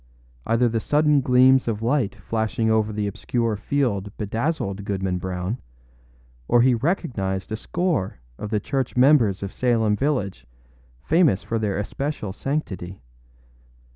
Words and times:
Either 0.47 0.67
the 0.67 0.79
sudden 0.79 1.21
gleams 1.21 1.67
of 1.67 1.83
light 1.83 2.15
flashing 2.15 2.71
over 2.71 2.91
the 2.91 3.05
obscure 3.05 3.55
field 3.55 4.11
bedazzled 4.17 4.83
Goodman 4.83 5.19
Brown, 5.19 5.59
or 6.47 6.63
he 6.63 6.73
recognized 6.73 7.51
a 7.51 7.55
score 7.55 8.17
of 8.39 8.49
the 8.49 8.59
church 8.59 8.97
members 8.97 9.43
of 9.43 9.53
Salem 9.53 9.95
village 9.95 10.47
famous 11.03 11.43
for 11.43 11.59
their 11.59 11.77
especial 11.77 12.33
sanctity. 12.33 12.99